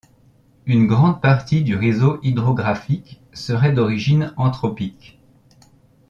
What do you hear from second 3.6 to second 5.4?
d'origine anthropique.